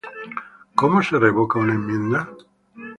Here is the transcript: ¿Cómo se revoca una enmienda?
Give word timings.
¿Cómo 0.73 1.03
se 1.03 1.19
revoca 1.19 1.59
una 1.59 1.75
enmienda? 1.75 2.27